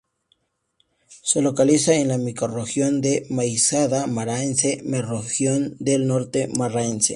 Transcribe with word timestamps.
Se 1.21 1.43
localiza 1.43 1.93
en 1.93 2.07
la 2.07 2.17
microrregión 2.17 3.01
de 3.01 3.27
la 3.29 3.35
Baixada 3.37 4.07
Maranhense, 4.07 4.81
mesorregión 4.83 5.75
del 5.79 6.07
Norte 6.07 6.47
Maranhense. 6.57 7.09